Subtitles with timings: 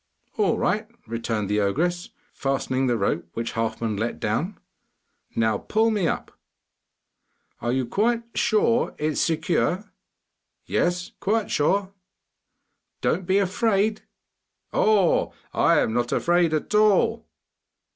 [0.35, 4.57] 'All right,' returned the ogress, fastening the rope which Halfman let down.
[5.35, 6.31] 'Now pull me up.'
[7.61, 7.87] 'Are you
[8.33, 9.91] sure it is secure?'
[10.65, 11.93] 'Yes, quite sure.'
[13.01, 14.01] 'Don't be afraid.'
[14.73, 17.27] 'Oh, I am not afraid at all!